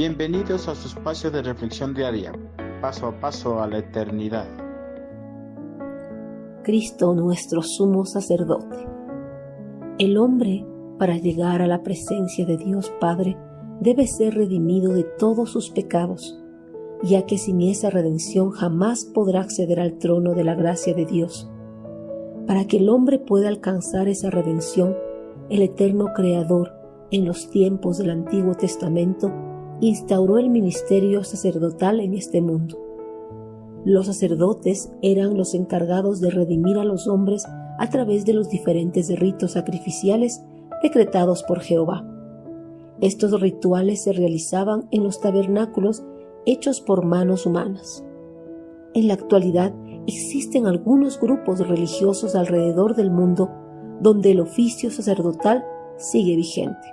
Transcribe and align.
Bienvenidos 0.00 0.66
a 0.66 0.74
su 0.74 0.88
espacio 0.88 1.30
de 1.30 1.42
reflexión 1.42 1.92
diaria, 1.92 2.32
paso 2.80 3.08
a 3.08 3.20
paso 3.20 3.60
a 3.60 3.66
la 3.68 3.80
eternidad. 3.80 4.46
Cristo 6.64 7.14
nuestro 7.14 7.60
sumo 7.60 8.06
sacerdote. 8.06 8.78
El 9.98 10.16
hombre, 10.16 10.64
para 10.98 11.18
llegar 11.18 11.60
a 11.60 11.66
la 11.66 11.82
presencia 11.82 12.46
de 12.46 12.56
Dios 12.56 12.90
Padre, 12.98 13.36
debe 13.82 14.06
ser 14.06 14.36
redimido 14.36 14.94
de 14.94 15.04
todos 15.04 15.50
sus 15.50 15.68
pecados, 15.68 16.42
ya 17.02 17.26
que 17.26 17.36
sin 17.36 17.60
esa 17.60 17.90
redención 17.90 18.52
jamás 18.52 19.04
podrá 19.04 19.42
acceder 19.42 19.80
al 19.80 19.98
trono 19.98 20.32
de 20.32 20.44
la 20.44 20.54
gracia 20.54 20.94
de 20.94 21.04
Dios. 21.04 21.50
Para 22.46 22.64
que 22.64 22.78
el 22.78 22.88
hombre 22.88 23.18
pueda 23.18 23.48
alcanzar 23.48 24.08
esa 24.08 24.30
redención, 24.30 24.96
el 25.50 25.60
eterno 25.60 26.06
Creador, 26.14 26.72
en 27.10 27.26
los 27.26 27.50
tiempos 27.50 27.98
del 27.98 28.08
Antiguo 28.08 28.54
Testamento, 28.54 29.30
instauró 29.80 30.38
el 30.38 30.50
ministerio 30.50 31.24
sacerdotal 31.24 32.00
en 32.00 32.14
este 32.14 32.40
mundo. 32.40 32.78
Los 33.84 34.06
sacerdotes 34.06 34.92
eran 35.00 35.36
los 35.36 35.54
encargados 35.54 36.20
de 36.20 36.30
redimir 36.30 36.76
a 36.76 36.84
los 36.84 37.08
hombres 37.08 37.46
a 37.78 37.88
través 37.88 38.26
de 38.26 38.34
los 38.34 38.50
diferentes 38.50 39.18
ritos 39.18 39.52
sacrificiales 39.52 40.42
decretados 40.82 41.42
por 41.42 41.60
Jehová. 41.60 42.06
Estos 43.00 43.40
rituales 43.40 44.02
se 44.02 44.12
realizaban 44.12 44.86
en 44.90 45.02
los 45.02 45.20
tabernáculos 45.20 46.02
hechos 46.44 46.82
por 46.82 47.04
manos 47.06 47.46
humanas. 47.46 48.04
En 48.92 49.08
la 49.08 49.14
actualidad 49.14 49.72
existen 50.06 50.66
algunos 50.66 51.18
grupos 51.18 51.66
religiosos 51.66 52.34
alrededor 52.34 52.96
del 52.96 53.10
mundo 53.10 53.50
donde 54.00 54.32
el 54.32 54.40
oficio 54.40 54.90
sacerdotal 54.90 55.64
sigue 55.96 56.36
vigente. 56.36 56.86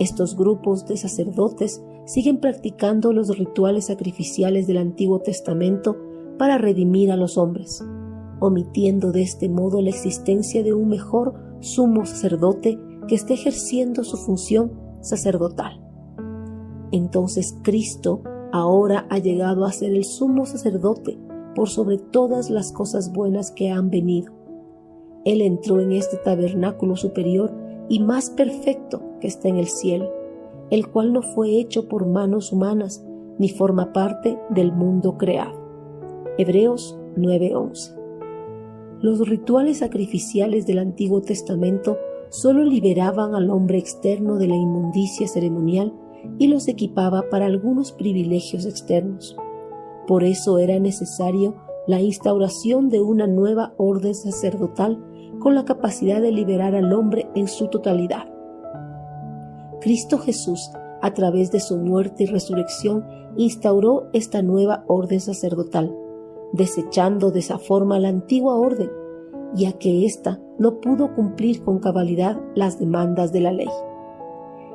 Estos 0.00 0.36
grupos 0.36 0.86
de 0.86 0.96
sacerdotes 0.96 1.80
siguen 2.04 2.38
practicando 2.38 3.12
los 3.12 3.36
rituales 3.38 3.86
sacrificiales 3.86 4.66
del 4.66 4.78
Antiguo 4.78 5.20
Testamento 5.20 5.96
para 6.38 6.58
redimir 6.58 7.12
a 7.12 7.16
los 7.16 7.38
hombres, 7.38 7.84
omitiendo 8.40 9.12
de 9.12 9.22
este 9.22 9.48
modo 9.48 9.80
la 9.80 9.90
existencia 9.90 10.62
de 10.62 10.74
un 10.74 10.88
mejor 10.88 11.34
sumo 11.60 12.04
sacerdote 12.04 12.78
que 13.06 13.14
esté 13.14 13.34
ejerciendo 13.34 14.04
su 14.04 14.16
función 14.16 14.72
sacerdotal. 15.00 15.80
Entonces 16.90 17.56
Cristo 17.62 18.22
ahora 18.52 19.06
ha 19.10 19.18
llegado 19.18 19.64
a 19.64 19.72
ser 19.72 19.92
el 19.92 20.04
sumo 20.04 20.46
sacerdote 20.46 21.18
por 21.54 21.68
sobre 21.68 21.98
todas 21.98 22.50
las 22.50 22.72
cosas 22.72 23.12
buenas 23.12 23.50
que 23.50 23.70
han 23.70 23.90
venido. 23.90 24.32
Él 25.24 25.40
entró 25.40 25.80
en 25.80 25.92
este 25.92 26.16
tabernáculo 26.16 26.96
superior 26.96 27.52
y 27.88 28.00
más 28.00 28.30
perfecto 28.30 29.02
que 29.20 29.28
está 29.28 29.48
en 29.48 29.56
el 29.56 29.68
cielo 29.68 30.21
el 30.72 30.88
cual 30.88 31.12
no 31.12 31.20
fue 31.20 31.60
hecho 31.60 31.86
por 31.86 32.06
manos 32.06 32.50
humanas, 32.50 33.04
ni 33.38 33.50
forma 33.50 33.92
parte 33.92 34.38
del 34.48 34.72
mundo 34.72 35.18
creado. 35.18 35.52
Hebreos 36.38 36.98
9:11. 37.14 37.94
Los 39.02 39.28
rituales 39.28 39.80
sacrificiales 39.80 40.66
del 40.66 40.78
Antiguo 40.78 41.20
Testamento 41.20 41.98
solo 42.30 42.64
liberaban 42.64 43.34
al 43.34 43.50
hombre 43.50 43.76
externo 43.76 44.38
de 44.38 44.48
la 44.48 44.56
inmundicia 44.56 45.28
ceremonial 45.28 45.92
y 46.38 46.46
los 46.46 46.66
equipaba 46.68 47.28
para 47.30 47.44
algunos 47.44 47.92
privilegios 47.92 48.64
externos. 48.64 49.36
Por 50.06 50.24
eso 50.24 50.58
era 50.58 50.78
necesario 50.78 51.54
la 51.86 52.00
instauración 52.00 52.88
de 52.88 53.02
una 53.02 53.26
nueva 53.26 53.74
orden 53.76 54.14
sacerdotal 54.14 55.04
con 55.38 55.54
la 55.54 55.66
capacidad 55.66 56.22
de 56.22 56.32
liberar 56.32 56.74
al 56.74 56.94
hombre 56.94 57.28
en 57.34 57.46
su 57.46 57.68
totalidad. 57.68 58.31
Cristo 59.82 60.18
Jesús, 60.18 60.70
a 61.00 61.12
través 61.12 61.50
de 61.50 61.58
su 61.58 61.76
muerte 61.76 62.22
y 62.22 62.26
resurrección, 62.26 63.04
instauró 63.36 64.08
esta 64.12 64.40
nueva 64.40 64.84
orden 64.86 65.20
sacerdotal, 65.20 65.92
desechando 66.52 67.32
de 67.32 67.40
esa 67.40 67.58
forma 67.58 67.98
la 67.98 68.08
antigua 68.08 68.54
orden, 68.54 68.90
ya 69.54 69.72
que 69.72 70.06
ésta 70.06 70.40
no 70.56 70.80
pudo 70.80 71.14
cumplir 71.16 71.64
con 71.64 71.80
cabalidad 71.80 72.40
las 72.54 72.78
demandas 72.78 73.32
de 73.32 73.40
la 73.40 73.50
ley. 73.50 73.68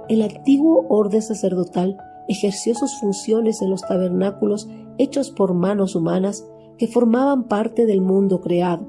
El 0.09 0.22
antiguo 0.22 0.85
orden 0.90 1.22
sacerdotal 1.22 1.97
ejerció 2.28 2.75
sus 2.75 3.00
funciones 3.00 3.62
en 3.62 3.69
los 3.69 3.81
tabernáculos 3.84 4.67
hechos 4.97 5.31
por 5.31 5.53
manos 5.53 5.96
humanas 5.96 6.46
que 6.78 6.88
formaban 6.88 7.46
parte 7.46 7.85
del 7.85 8.01
mundo 8.01 8.41
creado, 8.41 8.85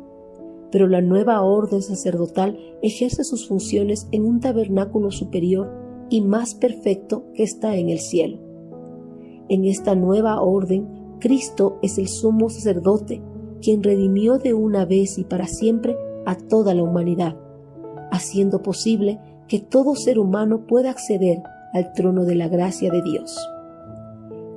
pero 0.73 0.89
la 0.89 1.01
nueva 1.01 1.43
orden 1.43 1.81
sacerdotal 1.81 2.59
ejerce 2.83 3.23
sus 3.23 3.47
funciones 3.47 4.09
en 4.11 4.25
un 4.25 4.41
tabernáculo 4.41 5.12
superior 5.12 5.88
y 6.11 6.21
más 6.21 6.55
perfecto 6.55 7.25
que 7.35 7.43
está 7.43 7.77
en 7.77 7.89
el 7.91 8.01
cielo. 8.01 8.39
En 9.49 9.65
esta 9.65 9.95
nueva 9.95 10.41
orden, 10.41 11.17
Cristo 11.21 11.79
es 11.83 11.99
el 11.99 12.09
sumo 12.09 12.51
sacerdote, 12.51 13.23
quien 13.61 13.83
redimió 13.83 14.39
de 14.39 14.55
una 14.55 14.85
vez 14.85 15.19
y 15.19 15.25
para 15.25 15.47
siempre 15.47 15.97
a 16.27 16.37
toda 16.37 16.75
la 16.75 16.83
humanidad, 16.83 17.37
haciendo 18.11 18.63
posible 18.63 19.19
que 19.49 19.59
todo 19.59 19.97
ser 19.97 20.19
humano 20.19 20.67
pueda 20.67 20.91
acceder 20.91 21.43
al 21.73 21.93
trono 21.93 22.25
de 22.25 22.35
la 22.35 22.49
gracia 22.49 22.91
de 22.91 23.03
Dios. 23.03 23.39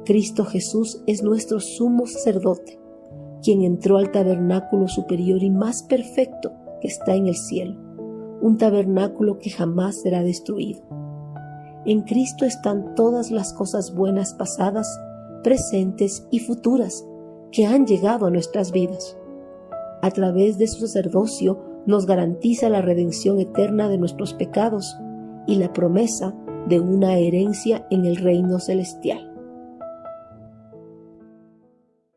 Cristo 0.05 0.45
Jesús 0.45 1.01
es 1.07 1.23
nuestro 1.23 1.59
sumo 1.59 2.05
sacerdote, 2.07 2.79
quien 3.41 3.61
entró 3.61 3.97
al 3.97 4.11
tabernáculo 4.11 4.87
superior 4.87 5.41
y 5.41 5.49
más 5.49 5.83
perfecto 5.83 6.51
que 6.81 6.87
está 6.87 7.15
en 7.15 7.27
el 7.27 7.35
cielo, 7.35 7.77
un 8.41 8.57
tabernáculo 8.57 9.39
que 9.39 9.49
jamás 9.49 10.01
será 10.01 10.23
destruido. 10.23 10.81
En 11.85 12.01
Cristo 12.01 12.45
están 12.45 12.93
todas 12.95 13.31
las 13.31 13.53
cosas 13.53 13.95
buenas 13.95 14.33
pasadas, 14.35 14.87
presentes 15.43 16.27
y 16.29 16.39
futuras 16.39 17.05
que 17.51 17.65
han 17.65 17.87
llegado 17.87 18.27
a 18.27 18.29
nuestras 18.29 18.71
vidas. 18.71 19.17
A 20.01 20.11
través 20.11 20.57
de 20.57 20.67
su 20.67 20.81
sacerdocio 20.81 21.59
nos 21.87 22.05
garantiza 22.05 22.69
la 22.69 22.81
redención 22.81 23.39
eterna 23.39 23.89
de 23.89 23.97
nuestros 23.97 24.33
pecados 24.33 24.95
y 25.47 25.55
la 25.55 25.73
promesa 25.73 26.35
de 26.67 26.79
una 26.79 27.17
herencia 27.17 27.87
en 27.89 28.05
el 28.05 28.17
reino 28.17 28.59
celestial. 28.59 29.30